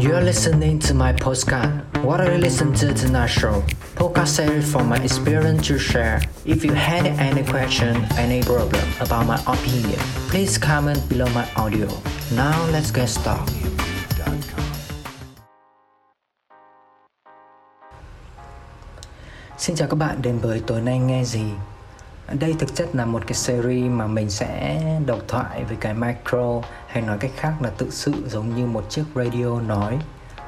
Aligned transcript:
You 0.00 0.14
are 0.14 0.22
listening 0.22 0.78
to 0.80 0.94
my 0.94 1.12
postcard. 1.12 1.84
What 2.02 2.20
you 2.20 2.38
listening 2.38 2.74
to 2.74 2.94
tonight 2.94 3.26
show? 3.28 3.62
Podcast 3.96 4.28
series 4.28 4.72
from 4.72 4.88
my 4.88 4.96
experience 4.96 5.66
to 5.68 5.78
share. 5.78 6.22
If 6.46 6.64
you 6.64 6.72
had 6.72 7.06
any 7.06 7.44
question, 7.44 8.06
any 8.16 8.42
problem 8.42 8.82
about 9.00 9.26
my 9.26 9.36
opinion, 9.46 9.98
please 10.30 10.56
comment 10.58 11.06
below 11.08 11.28
my 11.34 11.46
audio. 11.54 11.88
Now 12.34 12.56
let's 12.72 12.90
get 12.90 13.08
started. 13.08 13.70
Xin 19.58 19.76
chào 19.76 19.88
các 19.88 19.96
bạn 19.96 20.22
đến 20.22 20.38
với 20.38 20.60
tối 20.66 20.80
nay 20.80 20.98
nghe 20.98 21.24
gì 21.24 21.44
đây 22.38 22.54
thực 22.58 22.74
chất 22.74 22.88
là 22.94 23.04
một 23.04 23.22
cái 23.26 23.34
series 23.34 23.90
mà 23.90 24.06
mình 24.06 24.30
sẽ 24.30 24.82
độc 25.06 25.18
thoại 25.28 25.64
với 25.64 25.76
cái 25.80 25.94
micro 25.94 26.60
hay 26.86 27.02
nói 27.02 27.18
cách 27.18 27.30
khác 27.36 27.52
là 27.62 27.70
tự 27.78 27.90
sự 27.90 28.12
giống 28.26 28.56
như 28.56 28.66
một 28.66 28.90
chiếc 28.90 29.04
radio 29.14 29.60
nói, 29.60 29.98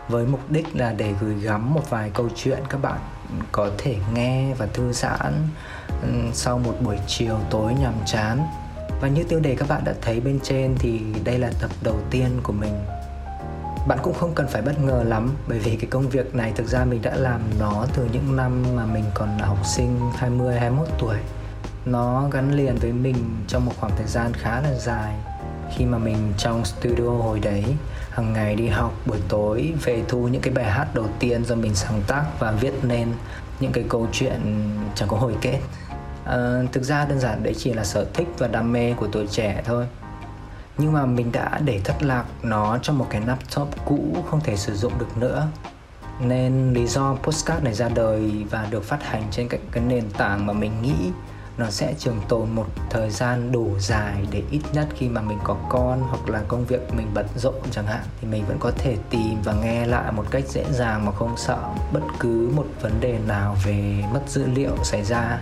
với 0.09 0.27
mục 0.27 0.51
đích 0.51 0.77
là 0.77 0.93
để 0.93 1.15
gửi 1.21 1.35
gắm 1.35 1.75
một 1.75 1.91
vài 1.91 2.11
câu 2.15 2.29
chuyện 2.37 2.59
các 2.69 2.83
bạn 2.83 2.99
có 3.53 3.71
thể 3.79 3.97
nghe 4.15 4.55
và 4.55 4.67
thư 4.67 4.93
giãn 4.93 5.49
ừ, 6.03 6.09
sau 6.33 6.59
một 6.59 6.75
buổi 6.81 6.97
chiều 7.07 7.39
tối 7.51 7.75
nhàm 7.81 7.95
chán. 8.07 8.47
Và 9.01 9.09
như 9.09 9.25
tiêu 9.25 9.41
đề 9.41 9.55
các 9.55 9.69
bạn 9.69 9.85
đã 9.85 9.95
thấy 10.03 10.21
bên 10.21 10.41
trên 10.43 10.75
thì 10.79 11.01
đây 11.25 11.39
là 11.39 11.51
tập 11.61 11.71
đầu 11.83 11.99
tiên 12.11 12.41
của 12.43 12.53
mình. 12.53 12.85
Bạn 13.89 13.99
cũng 14.03 14.15
không 14.15 14.35
cần 14.35 14.47
phải 14.49 14.63
bất 14.63 14.81
ngờ 14.81 15.03
lắm, 15.07 15.37
bởi 15.49 15.59
vì 15.59 15.77
cái 15.77 15.91
công 15.91 16.09
việc 16.09 16.35
này 16.35 16.53
thực 16.57 16.67
ra 16.67 16.85
mình 16.85 17.03
đã 17.03 17.15
làm 17.17 17.41
nó 17.61 17.87
từ 17.97 18.09
những 18.13 18.37
năm 18.37 18.65
mà 18.77 18.87
mình 18.87 19.05
còn 19.15 19.39
là 19.39 19.47
học 19.47 19.67
sinh 19.67 20.01
20 20.17 20.59
21 20.59 20.89
tuổi 20.99 21.17
nó 21.85 22.29
gắn 22.33 22.53
liền 22.53 22.77
với 22.77 22.93
mình 22.93 23.17
trong 23.49 23.67
một 23.67 23.73
khoảng 23.81 23.93
thời 23.97 24.07
gian 24.07 24.33
khá 24.35 24.61
là 24.61 24.75
dài. 24.75 25.15
Khi 25.77 25.85
mà 25.85 25.99
mình 25.99 26.33
trong 26.39 26.65
studio 26.65 27.09
hồi 27.09 27.41
đấy 27.41 27.65
hàng 28.11 28.33
ngày 28.33 28.57
đi 28.57 28.69
học 28.69 28.93
buổi 29.07 29.19
tối 29.29 29.73
về 29.83 30.03
thu 30.09 30.29
những 30.29 30.43
cái 30.43 30.55
bài 30.55 30.65
hát 30.65 30.95
đầu 30.95 31.07
tiên 31.19 31.45
do 31.45 31.55
mình 31.55 31.75
sáng 31.75 32.03
tác 32.07 32.25
và 32.39 32.53
viết 32.53 32.73
nên 32.83 33.09
những 33.61 33.73
cái 33.73 33.85
câu 33.89 34.09
chuyện 34.13 34.71
chẳng 34.95 35.09
có 35.09 35.17
hồi 35.17 35.35
kết. 35.41 35.61
À, 36.25 36.63
thực 36.73 36.83
ra 36.83 37.05
đơn 37.05 37.21
giản 37.21 37.43
đấy 37.43 37.55
chỉ 37.59 37.73
là 37.73 37.85
sở 37.85 38.07
thích 38.15 38.29
và 38.39 38.49
đam 38.49 38.73
mê 38.73 38.93
của 38.93 39.09
tuổi 39.13 39.27
trẻ 39.27 39.63
thôi. 39.65 39.87
Nhưng 40.79 40.93
mà 40.93 41.07
mình 41.07 41.33
đã 41.33 41.61
để 41.65 41.81
thất 41.85 42.03
lạc 42.03 42.25
nó 42.43 42.79
trong 42.79 42.99
một 42.99 43.07
cái 43.11 43.21
laptop 43.27 43.69
cũ 43.85 44.17
không 44.31 44.41
thể 44.41 44.57
sử 44.57 44.77
dụng 44.77 44.93
được 44.99 45.17
nữa. 45.17 45.47
Nên 46.21 46.73
lý 46.73 46.87
do 46.87 47.17
postcard 47.23 47.65
này 47.65 47.75
ra 47.75 47.89
đời 47.89 48.45
và 48.51 48.67
được 48.71 48.85
phát 48.85 49.03
hành 49.03 49.23
trên 49.31 49.49
cái, 49.49 49.61
cái 49.71 49.85
nền 49.85 50.11
tảng 50.11 50.47
mà 50.47 50.53
mình 50.53 50.83
nghĩ 50.83 51.11
nó 51.59 51.71
sẽ 51.71 51.95
trường 51.99 52.21
tồn 52.29 52.51
một 52.51 52.67
thời 52.91 53.11
gian 53.11 53.53
đủ 53.53 53.71
dài 53.79 54.27
để 54.31 54.43
ít 54.51 54.61
nhất 54.73 54.89
khi 54.97 55.09
mà 55.09 55.21
mình 55.21 55.39
có 55.45 55.57
con 55.69 56.01
hoặc 56.01 56.29
là 56.29 56.43
công 56.49 56.65
việc 56.65 56.95
mình 56.95 57.11
bận 57.15 57.27
rộn 57.37 57.55
chẳng 57.71 57.87
hạn 57.87 58.05
thì 58.21 58.29
mình 58.29 58.45
vẫn 58.49 58.57
có 58.61 58.71
thể 58.79 58.97
tìm 59.11 59.43
và 59.45 59.53
nghe 59.53 59.87
lại 59.87 60.13
một 60.13 60.25
cách 60.31 60.45
dễ 60.49 60.65
dàng 60.71 61.05
mà 61.05 61.13
không 61.13 61.37
sợ 61.37 61.59
bất 61.93 62.01
cứ 62.19 62.51
một 62.57 62.67
vấn 62.81 62.93
đề 63.01 63.19
nào 63.29 63.57
về 63.65 64.05
mất 64.13 64.23
dữ 64.29 64.47
liệu 64.55 64.77
xảy 64.85 65.05
ra. 65.05 65.41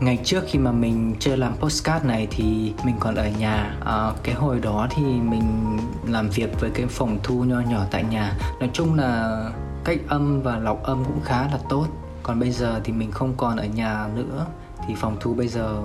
Ngày 0.00 0.18
trước 0.24 0.44
khi 0.48 0.58
mà 0.58 0.72
mình 0.72 1.14
chưa 1.18 1.36
làm 1.36 1.56
postcard 1.56 2.04
này 2.04 2.28
thì 2.30 2.72
mình 2.84 2.96
còn 3.00 3.14
ở 3.14 3.28
nhà. 3.38 3.76
À, 3.84 4.10
cái 4.22 4.34
hồi 4.34 4.60
đó 4.60 4.88
thì 4.90 5.02
mình 5.02 5.78
làm 6.06 6.28
việc 6.28 6.60
với 6.60 6.70
cái 6.70 6.86
phòng 6.86 7.18
thu 7.22 7.44
nho 7.44 7.60
nhỏ 7.60 7.84
tại 7.90 8.04
nhà. 8.04 8.38
Nói 8.60 8.70
chung 8.72 8.94
là 8.94 9.42
cách 9.84 9.98
âm 10.08 10.42
và 10.42 10.58
lọc 10.58 10.82
âm 10.82 11.04
cũng 11.04 11.20
khá 11.24 11.42
là 11.42 11.58
tốt 11.68 11.86
còn 12.26 12.40
bây 12.40 12.50
giờ 12.50 12.80
thì 12.84 12.92
mình 12.92 13.10
không 13.10 13.34
còn 13.36 13.56
ở 13.56 13.64
nhà 13.64 14.08
nữa. 14.14 14.46
Thì 14.86 14.94
phòng 14.94 15.16
thu 15.20 15.34
bây 15.34 15.48
giờ 15.48 15.82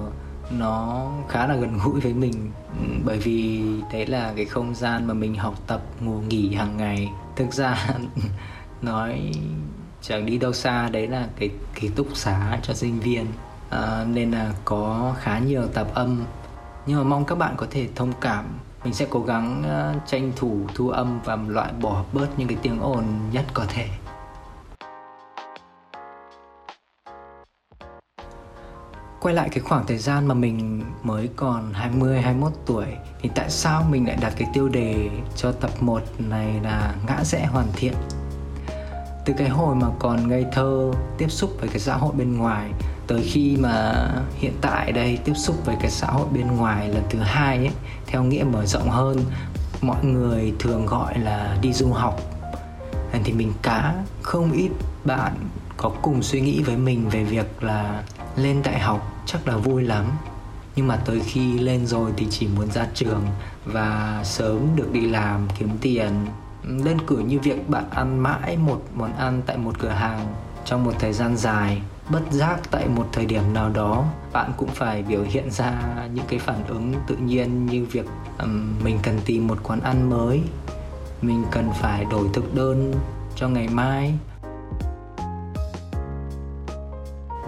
nó 0.58 1.08
khá 1.30 1.48
là 1.48 1.56
gần 1.56 1.80
gũi 1.84 2.00
với 2.00 2.14
mình. 2.14 2.52
Ừ, 2.80 2.86
bởi 3.06 3.18
vì 3.18 3.64
đấy 3.94 4.06
là 4.08 4.34
cái 4.36 4.46
không 4.46 4.76
gian 4.76 5.08
mà 5.08 5.14
mình 5.14 5.36
học 5.36 5.56
tập 5.68 5.82
ngủ 6.00 6.22
nghỉ 6.30 6.54
hàng 6.54 6.78
ngày. 6.78 7.10
Thực 7.36 7.54
ra 7.54 7.88
nói 8.82 9.32
chẳng 10.02 10.26
đi 10.26 10.38
đâu 10.38 10.54
xa 10.54 10.90
đấy 10.90 11.08
là 11.08 11.28
cái 11.40 11.50
ký 11.76 11.90
túc 11.90 12.08
xá 12.14 12.60
cho 12.64 12.74
sinh 12.74 13.00
viên. 13.00 13.26
À, 13.70 14.06
nên 14.14 14.32
là 14.32 14.54
có 14.66 15.16
khá 15.20 15.40
nhiều 15.40 15.68
tạp 15.68 15.94
âm. 15.94 16.24
Nhưng 16.86 16.98
mà 16.98 17.04
mong 17.04 17.26
các 17.26 17.36
bạn 17.36 17.54
có 17.58 17.68
thể 17.70 17.88
thông 17.96 18.14
cảm. 18.22 18.46
Mình 18.84 18.94
sẽ 18.94 19.08
cố 19.10 19.20
gắng 19.20 19.64
uh, 19.66 20.08
tranh 20.08 20.32
thủ 20.36 20.60
thu 20.76 20.90
âm 20.90 21.20
và 21.26 21.38
loại 21.48 21.74
bỏ 21.82 22.04
bớt 22.14 22.28
những 22.38 22.48
cái 22.48 22.58
tiếng 22.62 22.80
ồn 22.80 23.04
nhất 23.32 23.46
có 23.54 23.66
thể. 23.68 23.88
Quay 29.22 29.36
lại 29.36 29.50
cái 29.50 29.60
khoảng 29.60 29.86
thời 29.88 29.98
gian 29.98 30.28
mà 30.28 30.34
mình 30.34 30.84
mới 31.04 31.30
còn 31.36 31.74
20 31.74 32.22
21 32.22 32.52
tuổi, 32.66 32.86
thì 33.22 33.30
tại 33.36 33.50
sao 33.50 33.84
mình 33.90 34.08
lại 34.08 34.18
đặt 34.22 34.34
cái 34.38 34.48
tiêu 34.54 34.70
đề 34.70 35.10
cho 35.36 35.52
tập 35.52 35.72
1 35.80 36.02
này 36.20 36.54
là 36.64 36.96
ngã 37.08 37.24
rẽ 37.24 37.46
hoàn 37.46 37.68
thiện. 37.74 37.94
Từ 39.26 39.34
cái 39.38 39.50
hồi 39.50 39.76
mà 39.76 39.88
còn 40.00 40.28
ngây 40.28 40.46
thơ, 40.52 40.92
tiếp 41.18 41.28
xúc 41.30 41.52
với 41.60 41.70
cái 41.70 41.80
xã 41.80 41.96
hội 41.96 42.14
bên 42.18 42.38
ngoài, 42.38 42.72
tới 43.08 43.22
khi 43.24 43.58
mà 43.60 44.08
hiện 44.38 44.54
tại 44.62 44.92
đây 44.92 45.20
tiếp 45.26 45.34
xúc 45.36 45.56
với 45.66 45.76
cái 45.82 45.92
xã 45.92 46.08
hội 46.08 46.28
bên 46.34 46.48
ngoài 46.58 46.90
lần 46.90 47.04
thứ 47.10 47.20
hai 47.20 47.58
ấy, 47.58 47.72
theo 48.08 48.24
nghĩa 48.24 48.44
mở 48.44 48.66
rộng 48.66 48.90
hơn, 48.90 49.18
mọi 49.82 50.06
người 50.06 50.54
thường 50.60 50.86
gọi 50.86 51.20
là 51.20 51.58
đi 51.62 51.74
du 51.74 51.92
học 51.94 52.22
thì 53.24 53.34
mình 53.34 53.54
cá 53.62 53.96
không 54.22 54.52
ít 54.52 54.70
bạn 55.06 55.34
có 55.78 55.92
cùng 56.02 56.24
suy 56.24 56.42
nghĩ 56.42 56.64
với 56.64 56.78
mình 56.78 57.10
về 57.10 57.24
việc 57.24 57.64
là 57.64 58.04
lên 58.36 58.62
đại 58.64 58.80
học 58.80 59.24
chắc 59.26 59.48
là 59.48 59.58
vui 59.58 59.84
lắm 59.84 60.06
nhưng 60.76 60.88
mà 60.88 60.96
tới 60.96 61.20
khi 61.20 61.60
lên 61.60 61.86
rồi 61.86 62.12
thì 62.18 62.28
chỉ 62.30 62.48
muốn 62.48 62.72
ra 62.72 62.88
trường 62.94 63.26
và 63.66 64.22
sớm 64.24 64.68
được 64.76 64.92
đi 64.92 65.02
làm 65.02 65.48
kiếm 65.60 65.70
tiền. 65.82 66.12
Đơn 66.64 66.98
cử 67.08 67.18
như 67.18 67.40
việc 67.40 67.70
bạn 67.70 67.90
ăn 67.90 68.20
mãi 68.20 68.58
một 68.58 68.82
món 68.96 69.14
ăn 69.14 69.42
tại 69.46 69.58
một 69.58 69.80
cửa 69.80 69.90
hàng 69.90 70.28
trong 70.66 70.84
một 70.84 70.94
thời 71.00 71.14
gian 71.14 71.38
dài. 71.38 71.82
Bất 72.10 72.32
giác 72.32 72.60
tại 72.72 72.88
một 72.88 73.08
thời 73.12 73.26
điểm 73.26 73.54
nào 73.54 73.70
đó 73.70 74.06
bạn 74.34 74.52
cũng 74.58 74.70
phải 74.70 75.04
biểu 75.04 75.24
hiện 75.24 75.52
ra 75.52 75.82
những 76.14 76.26
cái 76.28 76.40
phản 76.40 76.66
ứng 76.68 76.94
tự 77.08 77.16
nhiên 77.16 77.66
như 77.66 77.86
việc 77.86 78.06
um, 78.40 78.84
mình 78.84 79.00
cần 79.04 79.20
tìm 79.26 79.48
một 79.48 79.58
quán 79.64 79.80
ăn 79.80 80.10
mới. 80.10 80.42
Mình 81.22 81.44
cần 81.52 81.70
phải 81.82 82.06
đổi 82.06 82.28
thực 82.34 82.56
đơn 82.56 82.94
cho 83.36 83.48
ngày 83.48 83.68
mai. 83.68 84.14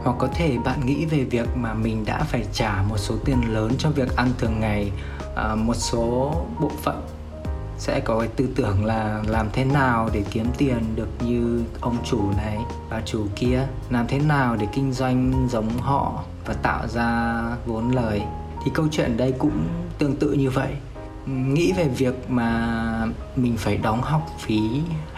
Hoặc 0.04 0.16
có 0.20 0.28
thể 0.36 0.58
bạn 0.66 0.86
nghĩ 0.86 1.06
về 1.06 1.24
việc 1.24 1.48
mà 1.56 1.74
mình 1.74 2.06
đã 2.06 2.24
phải 2.24 2.46
trả 2.54 2.84
một 2.90 2.98
số 2.98 3.16
tiền 3.26 3.54
lớn 3.54 3.72
cho 3.78 3.90
việc 3.90 4.16
ăn 4.16 4.32
thường 4.38 4.60
ngày. 4.60 4.92
À, 5.36 5.56
một 5.56 5.74
số 5.74 6.34
bộ 6.60 6.72
phận 6.84 7.02
sẽ 7.78 8.00
có 8.00 8.20
cái 8.20 8.28
tư 8.28 8.48
tưởng 8.56 8.86
là 8.86 9.24
làm 9.28 9.48
thế 9.54 9.66
nào 9.66 10.10
để 10.14 10.24
kiếm 10.32 10.46
tiền 10.58 10.96
được 10.96 11.08
như 11.26 11.64
ông 11.82 11.98
chủ 12.06 12.22
này 12.38 12.58
và 12.90 13.02
chủ 13.06 13.26
kia. 13.36 13.68
Làm 13.90 14.08
thế 14.08 14.20
nào 14.20 14.56
để 14.56 14.68
kinh 14.74 14.94
doanh 14.94 15.48
giống 15.52 15.70
họ 15.80 16.24
và 16.46 16.54
tạo 16.54 16.88
ra 16.88 17.42
vốn 17.66 17.92
lời. 17.92 18.22
Thì 18.66 18.72
câu 18.74 18.86
chuyện 18.92 19.18
đây 19.18 19.34
cũng 19.40 19.68
tương 19.98 20.16
tự 20.16 20.34
như 20.34 20.50
vậy 20.50 20.74
nghĩ 21.28 21.74
về 21.74 21.88
việc 21.88 22.30
mà 22.30 23.08
mình 23.36 23.58
phải 23.58 23.78
đóng 23.78 24.02
học 24.02 24.30
phí 24.40 24.60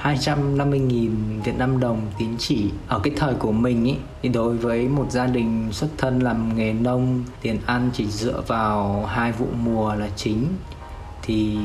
250.000 0.04 1.42
Việt 1.44 1.58
Nam 1.58 1.80
đồng 1.80 2.02
tín 2.18 2.30
chỉ 2.38 2.70
ở 2.88 3.00
cái 3.00 3.14
thời 3.18 3.34
của 3.34 3.52
mình 3.52 3.86
ý, 3.86 3.96
thì 4.22 4.30
đối 4.30 4.58
với 4.58 4.88
một 4.88 5.12
gia 5.12 5.26
đình 5.26 5.70
xuất 5.72 5.88
thân 5.98 6.20
làm 6.20 6.56
nghề 6.56 6.74
nông, 6.74 7.24
tiền 7.42 7.60
ăn 7.66 7.90
chỉ 7.94 8.08
dựa 8.08 8.42
vào 8.48 9.06
hai 9.06 9.32
vụ 9.32 9.48
mùa 9.64 9.96
là 9.96 10.10
chính, 10.16 10.48
thì 11.22 11.58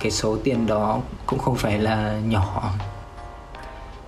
cái 0.00 0.10
số 0.10 0.36
tiền 0.44 0.66
đó 0.66 1.00
cũng 1.26 1.38
không 1.38 1.56
phải 1.56 1.78
là 1.78 2.20
nhỏ. 2.26 2.72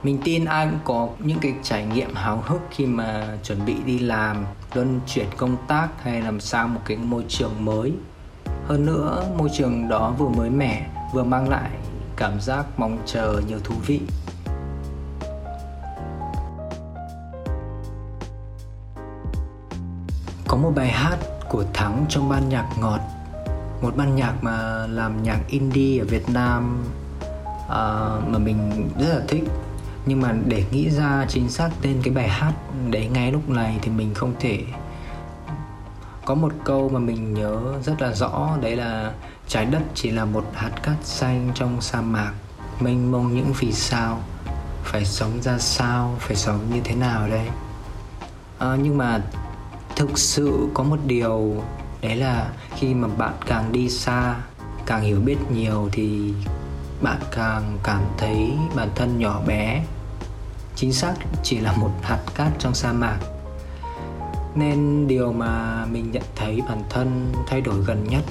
Mình 0.02 0.18
tin 0.24 0.44
ai 0.44 0.66
cũng 0.66 0.78
có 0.84 1.08
những 1.18 1.38
cái 1.38 1.54
trải 1.62 1.86
nghiệm 1.86 2.14
háo 2.14 2.42
hức 2.46 2.60
khi 2.70 2.86
mà 2.86 3.26
chuẩn 3.44 3.64
bị 3.66 3.74
đi 3.86 3.98
làm, 3.98 4.44
luân 4.74 5.00
chuyển 5.06 5.26
công 5.36 5.56
tác 5.68 5.88
hay 6.02 6.22
làm 6.22 6.40
sao 6.40 6.68
một 6.68 6.80
cái 6.84 6.96
môi 6.96 7.24
trường 7.28 7.64
mới 7.64 7.92
hơn 8.66 8.86
nữa 8.86 9.24
môi 9.38 9.48
trường 9.52 9.88
đó 9.88 10.14
vừa 10.18 10.28
mới 10.28 10.50
mẻ 10.50 10.86
vừa 11.12 11.24
mang 11.24 11.48
lại 11.48 11.70
cảm 12.16 12.40
giác 12.40 12.66
mong 12.76 12.98
chờ 13.06 13.42
nhiều 13.48 13.58
thú 13.64 13.74
vị. 13.86 14.00
Có 20.48 20.56
một 20.56 20.72
bài 20.76 20.88
hát 20.88 21.18
của 21.48 21.64
thắng 21.72 22.06
trong 22.08 22.28
ban 22.28 22.48
nhạc 22.48 22.68
ngọt 22.80 23.00
một 23.82 23.96
ban 23.96 24.16
nhạc 24.16 24.34
mà 24.42 24.86
làm 24.86 25.22
nhạc 25.22 25.38
indie 25.48 25.98
ở 25.98 26.04
việt 26.04 26.28
nam 26.28 26.84
uh, 27.66 27.70
mà 28.28 28.38
mình 28.38 28.90
rất 28.98 29.08
là 29.08 29.20
thích. 29.28 29.44
Nhưng 30.06 30.20
mà 30.20 30.34
để 30.46 30.64
nghĩ 30.70 30.90
ra 30.90 31.26
chính 31.28 31.48
xác 31.48 31.70
tên 31.82 32.00
cái 32.02 32.14
bài 32.14 32.28
hát 32.28 32.52
đấy 32.90 33.08
ngay 33.12 33.32
lúc 33.32 33.48
này 33.48 33.78
thì 33.82 33.90
mình 33.90 34.14
không 34.14 34.32
thể 34.40 34.58
có 36.24 36.34
một 36.34 36.52
câu 36.64 36.88
mà 36.88 36.98
mình 36.98 37.34
nhớ 37.34 37.60
rất 37.82 38.02
là 38.02 38.14
rõ 38.14 38.56
đấy 38.60 38.76
là 38.76 39.12
trái 39.48 39.64
đất 39.64 39.82
chỉ 39.94 40.10
là 40.10 40.24
một 40.24 40.44
hạt 40.54 40.70
cát 40.82 40.96
xanh 41.02 41.50
trong 41.54 41.80
sa 41.80 42.00
mạc. 42.00 42.32
Mênh 42.80 43.12
mông 43.12 43.34
những 43.34 43.52
vì 43.58 43.72
sao 43.72 44.20
phải 44.84 45.04
sống 45.04 45.42
ra 45.42 45.58
sao 45.58 46.16
phải 46.18 46.36
sống 46.36 46.60
như 46.72 46.80
thế 46.84 46.94
nào 46.94 47.28
đây? 47.28 47.48
À, 48.58 48.76
nhưng 48.82 48.98
mà 48.98 49.20
thực 49.96 50.18
sự 50.18 50.68
có 50.74 50.82
một 50.82 50.98
điều 51.06 51.62
đấy 52.02 52.16
là 52.16 52.48
khi 52.76 52.94
mà 52.94 53.08
bạn 53.08 53.34
càng 53.46 53.72
đi 53.72 53.88
xa 53.88 54.36
càng 54.86 55.02
hiểu 55.02 55.20
biết 55.20 55.36
nhiều 55.50 55.88
thì 55.92 56.34
bạn 57.02 57.18
càng 57.30 57.78
cảm 57.82 58.02
thấy 58.18 58.52
bản 58.76 58.88
thân 58.94 59.18
nhỏ 59.18 59.40
bé. 59.46 59.84
Chính 60.76 60.92
xác 60.92 61.14
chỉ 61.42 61.58
là 61.58 61.72
một 61.72 61.90
hạt 62.02 62.20
cát 62.34 62.52
trong 62.58 62.74
sa 62.74 62.92
mạc 62.92 63.18
nên 64.54 65.08
điều 65.08 65.32
mà 65.32 65.84
mình 65.86 66.10
nhận 66.12 66.22
thấy 66.36 66.60
bản 66.68 66.82
thân 66.90 67.32
thay 67.46 67.60
đổi 67.60 67.76
gần 67.86 68.04
nhất 68.10 68.22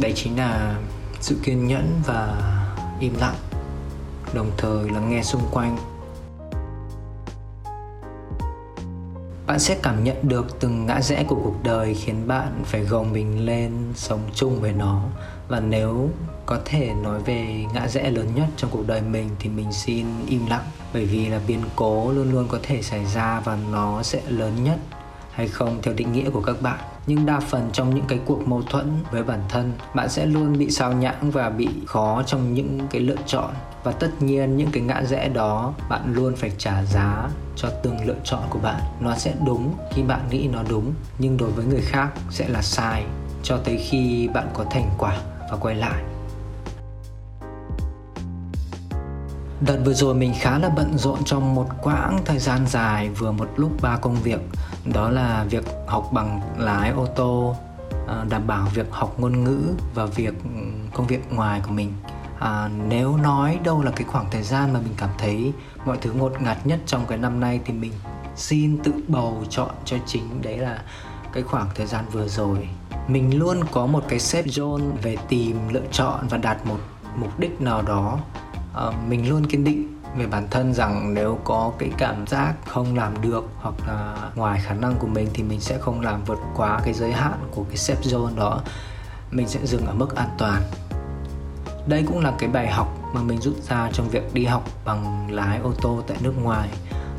đấy 0.00 0.12
chính 0.16 0.38
là 0.38 0.76
sự 1.20 1.36
kiên 1.42 1.66
nhẫn 1.66 2.00
và 2.06 2.42
im 3.00 3.14
lặng, 3.20 3.34
đồng 4.34 4.50
thời 4.56 4.90
lắng 4.90 5.10
nghe 5.10 5.22
xung 5.22 5.42
quanh. 5.52 5.76
Bạn 9.50 9.58
sẽ 9.58 9.76
cảm 9.82 10.04
nhận 10.04 10.16
được 10.22 10.60
từng 10.60 10.86
ngã 10.86 11.00
rẽ 11.00 11.24
của 11.24 11.36
cuộc 11.44 11.62
đời 11.64 11.94
khiến 11.94 12.28
bạn 12.28 12.62
phải 12.64 12.80
gồng 12.80 13.12
mình 13.12 13.46
lên, 13.46 13.72
sống 13.94 14.20
chung 14.34 14.60
với 14.60 14.72
nó. 14.72 15.02
Và 15.48 15.60
nếu 15.60 16.08
có 16.46 16.58
thể 16.64 16.90
nói 17.02 17.20
về 17.20 17.64
ngã 17.74 17.88
rẽ 17.88 18.10
lớn 18.10 18.28
nhất 18.34 18.46
trong 18.56 18.70
cuộc 18.70 18.86
đời 18.86 19.00
mình 19.00 19.28
thì 19.38 19.50
mình 19.50 19.72
xin 19.72 20.06
im 20.26 20.46
lặng, 20.46 20.64
bởi 20.94 21.04
vì 21.04 21.26
là 21.26 21.40
biến 21.46 21.60
cố 21.76 22.12
luôn 22.12 22.32
luôn 22.32 22.48
có 22.48 22.58
thể 22.62 22.82
xảy 22.82 23.04
ra 23.04 23.40
và 23.40 23.58
nó 23.72 24.02
sẽ 24.02 24.20
lớn 24.28 24.52
nhất, 24.64 24.78
hay 25.32 25.48
không 25.48 25.78
theo 25.82 25.94
định 25.94 26.12
nghĩa 26.12 26.30
của 26.30 26.42
các 26.42 26.62
bạn. 26.62 26.78
Nhưng 27.06 27.26
đa 27.26 27.40
phần 27.40 27.70
trong 27.72 27.94
những 27.94 28.04
cái 28.08 28.18
cuộc 28.26 28.48
mâu 28.48 28.62
thuẫn 28.62 28.90
với 29.10 29.22
bản 29.22 29.40
thân, 29.48 29.72
bạn 29.94 30.08
sẽ 30.08 30.26
luôn 30.26 30.58
bị 30.58 30.70
sao 30.70 30.92
nhãng 30.92 31.30
và 31.30 31.50
bị 31.50 31.68
khó 31.86 32.22
trong 32.26 32.54
những 32.54 32.78
cái 32.90 33.00
lựa 33.00 33.16
chọn 33.26 33.50
và 33.84 33.92
tất 33.92 34.10
nhiên 34.20 34.56
những 34.56 34.70
cái 34.72 34.82
ngã 34.82 35.02
rẽ 35.02 35.28
đó 35.28 35.74
bạn 35.88 36.14
luôn 36.14 36.36
phải 36.36 36.50
trả 36.58 36.82
giá 36.82 37.28
cho 37.56 37.68
từng 37.82 38.06
lựa 38.06 38.18
chọn 38.24 38.42
của 38.50 38.58
bạn. 38.58 38.80
Nó 39.00 39.14
sẽ 39.16 39.34
đúng 39.46 39.74
khi 39.90 40.02
bạn 40.02 40.20
nghĩ 40.30 40.48
nó 40.52 40.62
đúng 40.68 40.92
nhưng 41.18 41.36
đối 41.36 41.50
với 41.50 41.64
người 41.64 41.82
khác 41.82 42.08
sẽ 42.30 42.48
là 42.48 42.62
sai 42.62 43.04
cho 43.42 43.56
tới 43.56 43.76
khi 43.76 44.28
bạn 44.34 44.48
có 44.54 44.64
thành 44.70 44.90
quả 44.98 45.16
và 45.50 45.56
quay 45.56 45.74
lại. 45.74 46.02
Đợt 49.60 49.78
vừa 49.84 49.94
rồi 49.94 50.14
mình 50.14 50.32
khá 50.40 50.58
là 50.58 50.68
bận 50.68 50.98
rộn 50.98 51.24
trong 51.24 51.54
một 51.54 51.66
quãng 51.82 52.20
thời 52.24 52.38
gian 52.38 52.66
dài 52.66 53.08
vừa 53.08 53.32
một 53.32 53.48
lúc 53.56 53.70
ba 53.82 53.96
công 53.96 54.14
việc. 54.14 54.40
Đó 54.94 55.10
là 55.10 55.44
việc 55.50 55.64
học 55.86 56.08
bằng 56.12 56.40
lái 56.58 56.90
ô 56.90 57.06
tô, 57.06 57.56
ờ, 58.06 58.24
đảm 58.30 58.46
bảo 58.46 58.66
việc 58.74 58.86
học 58.90 59.14
ngôn 59.18 59.44
ngữ 59.44 59.60
và 59.94 60.06
việc 60.06 60.34
ừ, 60.44 60.60
công 60.94 61.06
việc 61.06 61.32
ngoài 61.32 61.60
của 61.66 61.72
mình 61.72 61.92
à, 62.40 62.68
Nếu 62.88 63.16
nói 63.16 63.58
đâu 63.64 63.82
là 63.82 63.90
cái 63.90 64.04
khoảng 64.04 64.30
thời 64.30 64.42
gian 64.42 64.72
mà 64.72 64.80
mình 64.80 64.94
cảm 64.96 65.10
thấy 65.18 65.52
mọi 65.84 65.98
thứ 66.00 66.12
ngột 66.12 66.42
ngạt 66.42 66.66
nhất 66.66 66.80
trong 66.86 67.06
cái 67.06 67.18
năm 67.18 67.40
nay 67.40 67.60
Thì 67.64 67.72
mình 67.72 67.92
xin 68.36 68.78
tự 68.82 68.92
bầu 69.08 69.44
chọn 69.50 69.70
cho 69.84 69.96
chính 70.06 70.42
đấy 70.42 70.58
là 70.58 70.82
cái 71.32 71.42
khoảng 71.42 71.68
thời 71.74 71.86
gian 71.86 72.04
vừa 72.12 72.28
rồi. 72.28 72.68
Mình 73.08 73.38
luôn 73.38 73.60
có 73.72 73.86
một 73.86 74.04
cái 74.08 74.18
safe 74.18 74.44
zone 74.44 74.90
về 75.02 75.16
tìm 75.28 75.68
lựa 75.68 75.86
chọn 75.92 76.26
và 76.30 76.38
đạt 76.38 76.66
một 76.66 76.78
mục 77.16 77.38
đích 77.38 77.60
nào 77.60 77.82
đó. 77.82 78.18
À, 78.74 78.84
mình 79.08 79.28
luôn 79.28 79.46
kiên 79.46 79.64
định 79.64 80.00
về 80.16 80.26
bản 80.26 80.48
thân 80.50 80.74
rằng 80.74 81.14
nếu 81.14 81.38
có 81.44 81.72
cái 81.78 81.90
cảm 81.98 82.26
giác 82.26 82.54
không 82.66 82.96
làm 82.96 83.22
được 83.22 83.44
hoặc 83.56 83.74
là 83.86 84.16
ngoài 84.34 84.60
khả 84.64 84.74
năng 84.74 84.96
của 84.96 85.06
mình 85.06 85.28
thì 85.34 85.42
mình 85.42 85.60
sẽ 85.60 85.78
không 85.78 86.00
làm 86.00 86.24
vượt 86.24 86.38
quá 86.56 86.80
cái 86.84 86.94
giới 86.94 87.12
hạn 87.12 87.38
của 87.50 87.64
cái 87.64 87.76
safe 87.76 88.02
zone 88.02 88.36
đó. 88.36 88.60
Mình 89.30 89.48
sẽ 89.48 89.60
dừng 89.66 89.86
ở 89.86 89.94
mức 89.94 90.16
an 90.16 90.28
toàn 90.38 90.62
đây 91.86 92.04
cũng 92.06 92.18
là 92.20 92.34
cái 92.38 92.48
bài 92.48 92.68
học 92.68 92.98
mà 93.14 93.22
mình 93.22 93.40
rút 93.40 93.54
ra 93.68 93.90
trong 93.92 94.08
việc 94.08 94.34
đi 94.34 94.44
học 94.44 94.64
bằng 94.84 95.32
lái 95.32 95.58
ô 95.58 95.72
tô 95.82 96.02
tại 96.06 96.16
nước 96.22 96.34
ngoài 96.42 96.68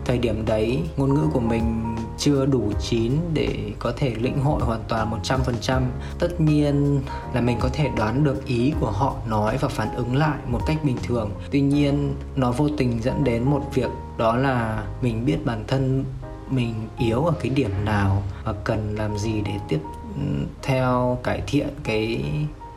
thời 0.06 0.18
điểm 0.18 0.46
đấy, 0.46 0.84
ngôn 0.98 1.13
ngữ 1.13 1.28
của 1.34 1.40
mình 1.40 1.96
chưa 2.18 2.46
đủ 2.46 2.72
chín 2.80 3.13
để 3.34 3.74
có 3.80 3.94
thể 3.98 4.16
lĩnh 4.16 4.42
hội 4.42 4.62
hoàn 4.62 4.84
toàn 4.88 5.12
100%. 5.24 5.81
Tất 6.19 6.42
nhiên 6.42 7.02
là 7.34 7.42
mình 7.42 7.58
có 7.60 7.69
thể 7.74 7.90
đoán 7.98 8.24
được 8.24 8.46
ý 8.46 8.74
của 8.80 8.92
họ 8.92 9.16
nói 9.28 9.58
và 9.62 9.68
phản 9.68 9.96
ứng 9.96 10.16
lại 10.16 10.38
một 10.48 10.60
cách 10.68 10.78
bình 10.84 10.98
thường. 11.04 11.31
Tuy 11.52 11.62
nhiên, 11.62 12.16
nó 12.36 12.52
vô 12.52 12.69
tình 12.78 13.02
dẫn 13.02 13.24
đến 13.24 13.44
một 13.44 13.62
việc, 13.74 13.90
đó 14.18 14.36
là 14.36 14.84
mình 15.02 15.25
biết 15.25 15.46
bản 15.46 15.63
thân 15.68 16.06
mình 16.50 16.74
yếu 17.00 17.25
ở 17.25 17.34
cái 17.42 17.50
điểm 17.50 17.72
nào 17.86 18.24
và 18.44 18.54
cần 18.63 18.96
làm 18.96 19.18
gì 19.18 19.42
để 19.46 19.54
tiếp 19.68 19.80
ừ, 20.16 20.46
theo 20.62 21.18
cải 21.24 21.42
thiện 21.48 21.68
cái 21.84 22.24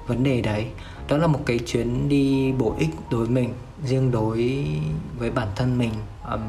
vấn 0.06 0.24
đề 0.24 0.40
đấy. 0.40 0.66
Đó 1.08 1.16
là 1.16 1.26
một 1.26 1.40
cái 1.46 1.58
chuyến 1.58 2.08
đi 2.08 2.52
bổ 2.52 2.74
ích 2.78 2.90
đối 3.10 3.20
với 3.20 3.30
mình 3.30 3.54
riêng 3.84 4.10
đối 4.10 4.66
với 5.18 5.30
bản 5.30 5.48
thân 5.56 5.78
mình. 5.78 5.92
Um, 6.32 6.40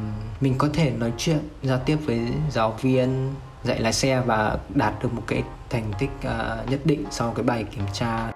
mình 0.41 0.55
có 0.57 0.69
thể 0.73 0.91
nói 0.91 1.11
chuyện 1.17 1.39
giao 1.63 1.79
tiếp 1.85 1.97
với 2.05 2.19
giáo 2.51 2.77
viên 2.81 3.33
dạy 3.63 3.79
lái 3.79 3.93
xe 3.93 4.21
và 4.25 4.57
đạt 4.69 4.93
được 5.03 5.13
một 5.13 5.23
cái 5.27 5.43
thành 5.69 5.91
tích 5.99 6.09
uh, 6.19 6.69
nhất 6.71 6.79
định 6.85 7.03
sau 7.11 7.31
cái 7.31 7.43
bài 7.43 7.63
kiểm 7.63 7.85
tra. 7.93 8.31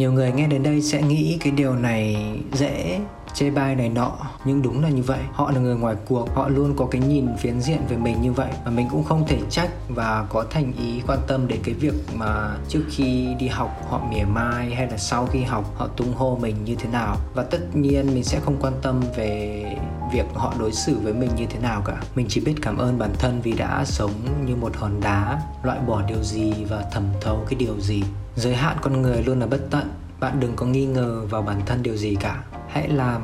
Nhiều 0.00 0.12
người 0.12 0.32
nghe 0.32 0.46
đến 0.46 0.62
đây 0.62 0.82
sẽ 0.82 1.02
nghĩ 1.02 1.38
cái 1.40 1.52
điều 1.52 1.74
này 1.74 2.16
dễ 2.52 3.00
chê 3.34 3.50
bai 3.50 3.76
này 3.76 3.88
nọ, 3.88 4.12
nhưng 4.44 4.62
đúng 4.62 4.82
là 4.82 4.88
như 4.88 5.02
vậy. 5.02 5.18
Họ 5.32 5.50
là 5.50 5.60
người 5.60 5.76
ngoài 5.76 5.96
cuộc, 6.08 6.34
họ 6.34 6.48
luôn 6.48 6.74
có 6.76 6.86
cái 6.90 7.00
nhìn 7.00 7.26
phiến 7.38 7.60
diện 7.60 7.78
về 7.88 7.96
mình 7.96 8.22
như 8.22 8.32
vậy, 8.32 8.50
và 8.64 8.70
mình 8.70 8.88
cũng 8.90 9.04
không 9.04 9.24
thể 9.26 9.38
trách 9.50 9.70
và 9.88 10.26
có 10.28 10.44
thành 10.50 10.72
ý, 10.78 11.02
quan 11.06 11.18
tâm 11.26 11.48
đến 11.48 11.60
cái 11.64 11.74
việc 11.74 11.94
mà 12.14 12.56
trước 12.68 12.80
khi 12.90 13.34
đi 13.38 13.48
học 13.48 13.86
họ 13.90 14.00
mỉa 14.10 14.24
mai 14.24 14.74
hay 14.74 14.86
là 14.86 14.96
sau 14.96 15.26
khi 15.26 15.42
học 15.42 15.74
họ 15.76 15.86
tung 15.86 16.14
hô 16.14 16.38
mình 16.40 16.56
như 16.64 16.74
thế 16.74 16.88
nào. 16.88 17.16
Và 17.34 17.42
tất 17.42 17.76
nhiên 17.76 18.14
mình 18.14 18.24
sẽ 18.24 18.40
không 18.40 18.56
quan 18.60 18.72
tâm 18.82 19.00
về 19.16 19.64
việc 20.12 20.26
họ 20.34 20.54
đối 20.58 20.72
xử 20.72 20.98
với 20.98 21.12
mình 21.12 21.30
như 21.36 21.46
thế 21.46 21.58
nào 21.58 21.82
cả. 21.84 21.96
Mình 22.14 22.26
chỉ 22.28 22.40
biết 22.40 22.54
cảm 22.62 22.78
ơn 22.78 22.98
bản 22.98 23.10
thân 23.18 23.40
vì 23.42 23.52
đã 23.52 23.84
sống 23.84 24.12
như 24.46 24.56
một 24.56 24.76
hòn 24.76 25.00
đá, 25.00 25.42
loại 25.62 25.78
bỏ 25.86 26.02
điều 26.08 26.22
gì 26.22 26.52
và 26.68 26.84
thẩm 26.92 27.04
thấu 27.20 27.38
cái 27.50 27.58
điều 27.58 27.80
gì 27.80 28.02
giới 28.36 28.54
hạn 28.54 28.76
con 28.82 29.02
người 29.02 29.22
luôn 29.22 29.40
là 29.40 29.46
bất 29.46 29.60
tận. 29.70 29.90
Bạn 30.20 30.40
đừng 30.40 30.56
có 30.56 30.66
nghi 30.66 30.86
ngờ 30.86 31.26
vào 31.30 31.42
bản 31.42 31.60
thân 31.66 31.82
điều 31.82 31.96
gì 31.96 32.14
cả. 32.14 32.42
Hãy 32.68 32.88
làm 32.88 33.22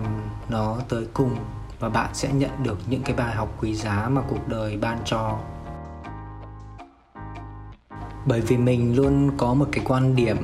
nó 0.49 0.76
tới 0.88 1.06
cùng 1.14 1.37
và 1.81 1.88
bạn 1.88 2.11
sẽ 2.12 2.32
nhận 2.32 2.50
được 2.62 2.79
những 2.87 3.03
cái 3.03 3.17
bài 3.17 3.35
học 3.35 3.49
quý 3.61 3.75
giá 3.75 4.08
mà 4.08 4.23
cuộc 4.29 4.49
đời 4.49 4.76
ban 4.76 4.99
cho. 5.05 5.38
Bởi 8.26 8.41
vì 8.41 8.56
mình 8.56 8.97
luôn 8.97 9.31
có 9.37 9.55
một 9.55 9.69
cái 9.73 9.85
quan 9.88 10.17
điểm 10.17 10.37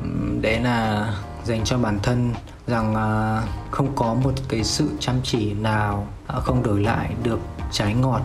đấy 0.42 0.60
là 0.60 1.08
dành 1.44 1.64
cho 1.64 1.78
bản 1.78 1.98
thân 2.02 2.34
rằng 2.66 2.94
à, 2.94 3.42
không 3.70 3.92
có 3.94 4.14
một 4.14 4.32
cái 4.48 4.64
sự 4.64 4.88
chăm 5.00 5.16
chỉ 5.22 5.54
nào 5.54 6.06
à, 6.26 6.40
không 6.40 6.62
đổi 6.62 6.80
lại 6.80 7.14
được 7.22 7.40
trái 7.70 7.94
ngọt. 7.94 8.20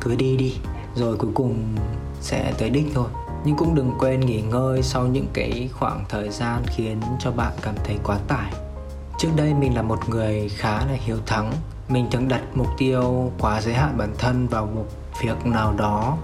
Cứ 0.00 0.14
đi 0.14 0.36
đi, 0.36 0.56
rồi 0.94 1.16
cuối 1.16 1.30
cùng 1.34 1.76
sẽ 2.20 2.52
tới 2.58 2.70
đích 2.70 2.86
thôi 2.94 3.08
nhưng 3.44 3.56
cũng 3.56 3.74
đừng 3.74 3.92
quên 3.98 4.20
nghỉ 4.20 4.40
ngơi 4.40 4.82
sau 4.82 5.06
những 5.06 5.26
cái 5.32 5.68
khoảng 5.72 6.04
thời 6.08 6.28
gian 6.28 6.62
khiến 6.66 7.00
cho 7.20 7.30
bạn 7.30 7.52
cảm 7.62 7.74
thấy 7.84 7.98
quá 8.04 8.18
tải. 8.28 8.52
Trước 9.18 9.28
đây 9.36 9.54
mình 9.54 9.74
là 9.74 9.82
một 9.82 10.08
người 10.08 10.48
khá 10.48 10.78
là 10.78 10.96
hiếu 11.04 11.16
thắng. 11.26 11.52
Mình 11.88 12.06
thường 12.10 12.28
đặt 12.28 12.42
mục 12.54 12.66
tiêu 12.78 13.32
quá 13.38 13.60
giới 13.60 13.74
hạn 13.74 13.98
bản 13.98 14.14
thân 14.18 14.46
vào 14.48 14.66
một 14.66 14.86
việc 15.22 15.46
nào 15.46 15.74
đó. 15.78 16.16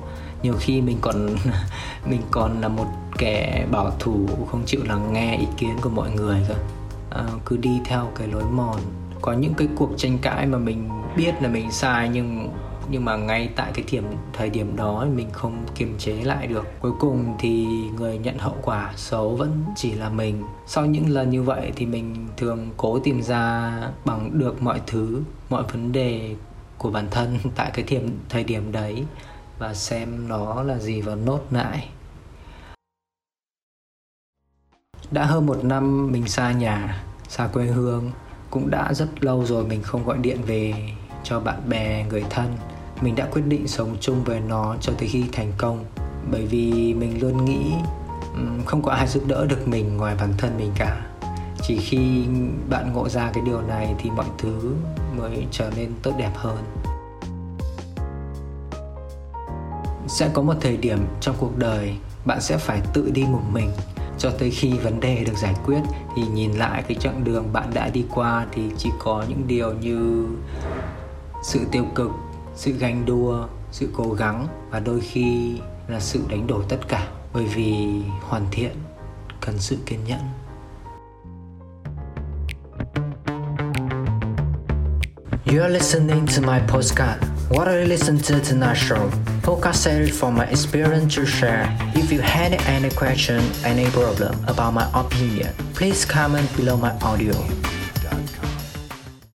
Nhiều 0.43 0.55
khi 0.59 0.81
mình 0.81 0.99
còn 1.00 1.37
mình 2.07 2.21
còn 2.31 2.61
là 2.61 2.69
một 2.69 2.87
kẻ 3.19 3.67
bảo 3.71 3.91
thủ 3.99 4.26
không 4.50 4.62
chịu 4.67 4.81
lắng 4.85 5.12
nghe 5.12 5.37
ý 5.37 5.47
kiến 5.57 5.76
của 5.81 5.88
mọi 5.88 6.11
người 6.11 6.45
cơ. 6.49 6.55
À, 7.11 7.25
cứ 7.45 7.57
đi 7.57 7.81
theo 7.85 8.09
cái 8.14 8.29
lối 8.29 8.45
mòn. 8.45 8.76
Có 9.23 9.33
những 9.33 9.55
cái 9.55 9.69
cuộc 9.76 9.91
tranh 9.97 10.19
cãi 10.19 10.47
mà 10.47 10.59
mình 10.59 10.88
biết 11.17 11.33
là 11.43 11.49
mình 11.49 11.71
sai 11.71 12.09
nhưng 12.09 12.49
nhưng 12.90 13.05
mà 13.05 13.16
ngay 13.16 13.49
tại 13.57 13.73
cái 13.75 13.85
điểm 13.90 14.05
thời 14.33 14.50
điểm 14.50 14.76
đó 14.76 15.07
mình 15.14 15.31
không 15.33 15.64
kiềm 15.75 15.95
chế 15.99 16.12
lại 16.12 16.47
được. 16.47 16.66
Cuối 16.81 16.93
cùng 17.00 17.35
thì 17.38 17.66
người 17.97 18.19
nhận 18.19 18.38
hậu 18.38 18.57
quả 18.62 18.93
xấu 18.97 19.37
vẫn 19.37 19.64
chỉ 19.76 19.93
là 19.93 20.09
mình. 20.09 20.45
Sau 20.66 20.87
những 20.87 21.09
lần 21.09 21.31
như 21.31 21.43
vậy 21.43 21.73
thì 21.76 21.87
mình 21.87 22.28
thường 22.37 22.71
cố 22.76 22.99
tìm 22.99 23.23
ra 23.23 23.73
bằng 24.05 24.38
được 24.38 24.62
mọi 24.62 24.81
thứ, 24.87 25.23
mọi 25.50 25.62
vấn 25.62 25.93
đề 25.93 26.35
của 26.78 26.90
bản 26.90 27.07
thân 27.11 27.38
tại 27.55 27.71
cái 27.75 27.85
điểm 27.88 28.19
thời 28.28 28.45
điểm 28.45 28.73
đấy 28.73 29.05
và 29.59 29.75
xem 29.75 30.28
nó 30.28 30.62
là 30.62 30.78
gì 30.78 31.00
và 31.00 31.14
nốt 31.14 31.40
lại. 31.50 31.88
Đã 35.11 35.25
hơn 35.25 35.47
một 35.47 35.64
năm 35.64 36.12
mình 36.12 36.28
xa 36.28 36.52
nhà, 36.52 37.05
xa 37.28 37.47
quê 37.47 37.66
hương, 37.66 38.11
cũng 38.50 38.71
đã 38.71 38.95
rất 38.95 39.25
lâu 39.25 39.45
rồi 39.45 39.64
mình 39.64 39.83
không 39.83 40.05
gọi 40.05 40.19
điện 40.19 40.38
về 40.47 40.75
cho 41.25 41.40
bạn 41.40 41.61
bè, 41.69 42.05
người 42.11 42.25
thân 42.31 42.57
mình 43.00 43.15
đã 43.15 43.29
quyết 43.33 43.43
định 43.49 43.69
sống 43.69 43.97
chung 44.00 44.25
với 44.25 44.41
nó 44.41 44.76
cho 44.81 44.93
tới 44.99 45.09
khi 45.09 45.25
thành 45.33 45.53
công. 45.59 45.85
Bởi 46.31 46.47
vì 46.47 46.95
mình 46.95 47.21
luôn 47.21 47.45
nghĩ 47.45 47.73
không 48.67 48.83
có 48.83 48.93
ai 48.93 49.07
giúp 49.07 49.23
đỡ 49.26 49.47
được 49.47 49.69
mình 49.69 49.97
ngoài 49.97 50.15
bản 50.21 50.33
thân 50.38 50.57
mình 50.59 50.73
cả. 50.79 51.07
Chỉ 51.62 51.76
khi 51.76 52.25
bạn 52.71 52.93
ngộ 52.93 53.09
ra 53.09 53.31
cái 53.35 53.43
điều 53.47 53.61
này 53.61 53.95
thì 53.99 54.11
mọi 54.11 54.26
thứ 54.38 54.75
mới 55.19 55.47
trở 55.50 55.71
nên 55.76 55.91
tốt 56.03 56.12
đẹp 56.19 56.33
hơn. 56.35 56.59
Sẽ 60.09 60.31
có 60.33 60.43
một 60.43 60.55
thời 60.61 60.76
điểm 60.76 60.99
trong 61.21 61.37
cuộc 61.38 61.59
đời 61.59 61.97
bạn 62.25 62.41
sẽ 62.41 62.59
phải 62.59 62.81
tự 62.93 63.11
đi 63.11 63.25
một 63.25 63.43
mình 63.53 63.71
cho 64.19 64.31
tới 64.31 64.50
khi 64.50 64.73
vấn 64.73 65.00
đề 65.00 65.25
được 65.25 65.37
giải 65.37 65.55
quyết. 65.67 65.81
Thì 66.17 66.23
nhìn 66.26 66.53
lại 66.53 66.83
cái 66.88 66.97
chặng 67.00 67.25
đường 67.25 67.53
bạn 67.53 67.71
đã 67.75 67.88
đi 67.88 68.05
qua 68.15 68.47
thì 68.53 68.62
chỉ 68.79 68.91
có 68.99 69.25
những 69.29 69.43
điều 69.47 69.75
như 69.75 70.26
sự 71.43 71.61
tiêu 71.71 71.85
cực 71.95 72.11
sự 72.57 72.73
ganh 72.73 73.07
đua 73.07 73.47
sự 73.73 73.89
cố 73.93 74.13
gắng 74.13 74.49
và 74.71 74.81
đôi 74.81 75.01
khi 75.01 75.59
là 75.89 76.01
sự 76.01 76.21
đánh 76.29 76.47
đổi 76.47 76.65
tất 76.69 76.79
cả 76.89 77.09
bởi 77.33 77.45
vì 77.45 78.03
hoàn 78.21 78.47
thiện 78.51 78.73
cần 79.41 79.59
sự 79.59 79.77
kiên 79.87 80.01
nhẫn 80.07 80.21
You 85.53 85.63
are 85.63 85.73
listening 85.73 86.27
to 86.27 86.43
my 86.43 86.61
postcard. 86.69 87.23
What 87.51 87.67
are 87.67 87.79
you 87.81 87.87
listening 87.87 88.21
to 88.23 88.41
tonight 88.41 88.77
show? 88.77 89.11
Podcast 89.43 89.75
series 89.75 90.21
from 90.21 90.35
my 90.35 90.45
experience 90.45 91.17
to 91.17 91.25
share. 91.25 91.69
If 91.95 92.11
you 92.11 92.21
had 92.21 92.53
any 92.67 92.91
question, 92.91 93.41
any 93.65 93.87
problem 93.91 94.35
about 94.47 94.75
my 94.75 94.87
opinion, 94.93 95.55
please 95.75 96.05
comment 96.05 96.49
below 96.57 96.77
my 96.77 96.93
audio. 97.01 97.56